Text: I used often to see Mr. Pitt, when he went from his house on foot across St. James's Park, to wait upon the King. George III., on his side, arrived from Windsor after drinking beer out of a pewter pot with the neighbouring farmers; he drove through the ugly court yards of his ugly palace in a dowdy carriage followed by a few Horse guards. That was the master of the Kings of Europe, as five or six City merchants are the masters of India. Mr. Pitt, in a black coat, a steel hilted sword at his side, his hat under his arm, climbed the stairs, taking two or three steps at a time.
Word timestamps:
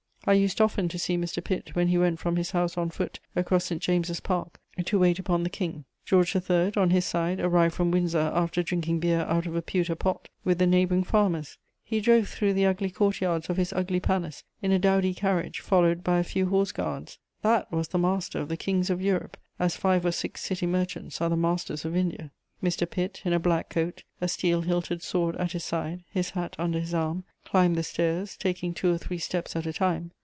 I 0.23 0.33
used 0.33 0.61
often 0.61 0.87
to 0.89 0.99
see 0.99 1.17
Mr. 1.17 1.43
Pitt, 1.43 1.71
when 1.75 1.87
he 1.87 1.97
went 1.97 2.19
from 2.19 2.35
his 2.35 2.51
house 2.51 2.77
on 2.77 2.91
foot 2.91 3.19
across 3.35 3.65
St. 3.65 3.81
James's 3.81 4.19
Park, 4.19 4.59
to 4.85 4.99
wait 4.99 5.17
upon 5.17 5.41
the 5.41 5.49
King. 5.49 5.83
George 6.05 6.35
III., 6.35 6.75
on 6.77 6.91
his 6.91 7.05
side, 7.05 7.39
arrived 7.39 7.73
from 7.73 7.89
Windsor 7.89 8.31
after 8.35 8.61
drinking 8.61 8.99
beer 8.99 9.21
out 9.21 9.47
of 9.47 9.55
a 9.55 9.63
pewter 9.63 9.95
pot 9.95 10.29
with 10.43 10.59
the 10.59 10.67
neighbouring 10.67 11.03
farmers; 11.03 11.57
he 11.83 11.99
drove 11.99 12.29
through 12.29 12.53
the 12.53 12.67
ugly 12.67 12.91
court 12.91 13.19
yards 13.19 13.49
of 13.49 13.57
his 13.57 13.73
ugly 13.73 13.99
palace 13.99 14.43
in 14.61 14.71
a 14.71 14.77
dowdy 14.77 15.15
carriage 15.15 15.59
followed 15.59 16.03
by 16.03 16.19
a 16.19 16.23
few 16.23 16.45
Horse 16.45 16.71
guards. 16.71 17.17
That 17.41 17.71
was 17.71 17.87
the 17.87 17.97
master 17.97 18.37
of 18.39 18.47
the 18.49 18.57
Kings 18.57 18.91
of 18.91 19.01
Europe, 19.01 19.37
as 19.57 19.75
five 19.75 20.05
or 20.05 20.11
six 20.11 20.41
City 20.43 20.67
merchants 20.67 21.19
are 21.19 21.29
the 21.31 21.35
masters 21.35 21.83
of 21.83 21.95
India. 21.95 22.31
Mr. 22.61 22.87
Pitt, 22.87 23.23
in 23.25 23.33
a 23.33 23.39
black 23.39 23.69
coat, 23.71 24.03
a 24.21 24.27
steel 24.27 24.61
hilted 24.61 25.01
sword 25.01 25.35
at 25.37 25.53
his 25.53 25.63
side, 25.63 26.03
his 26.11 26.29
hat 26.31 26.55
under 26.59 26.79
his 26.79 26.93
arm, 26.93 27.23
climbed 27.43 27.75
the 27.75 27.81
stairs, 27.81 28.37
taking 28.37 28.71
two 28.71 28.93
or 28.93 28.99
three 28.99 29.17
steps 29.17 29.55
at 29.55 29.65
a 29.65 29.73
time. 29.73 30.11